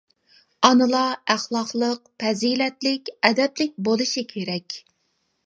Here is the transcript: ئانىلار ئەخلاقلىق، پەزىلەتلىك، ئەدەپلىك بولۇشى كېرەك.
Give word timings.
ئانىلار 0.69 1.11
ئەخلاقلىق، 1.33 2.01
پەزىلەتلىك، 2.23 3.13
ئەدەپلىك 3.29 3.77
بولۇشى 3.91 4.27
كېرەك. 4.35 4.81